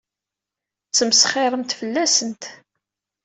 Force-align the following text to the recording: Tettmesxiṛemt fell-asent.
Tettmesxiṛemt 0.83 1.75
fell-asent. 1.79 2.43